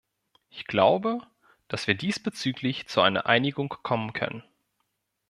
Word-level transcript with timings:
Ich 0.49 0.65
glaube, 0.65 1.19
dass 1.67 1.85
wir 1.85 1.93
diesbezüglich 1.93 2.87
zu 2.87 3.01
einer 3.01 3.27
Einigung 3.27 3.69
kommen 3.69 4.13
können. 4.13 4.43